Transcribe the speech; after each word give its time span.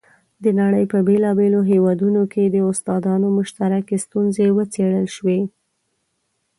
د 0.43 0.45
نړۍ 0.59 0.85
په 0.93 0.97
بېلابېلو 1.07 1.61
هېوادونو 1.71 2.21
کې 2.31 2.43
د 2.47 2.55
استادانو 2.69 3.27
مشترکې 3.37 3.95
ستونزې 4.05 4.45
وڅېړل 4.57 5.07
شوې. 5.15 5.41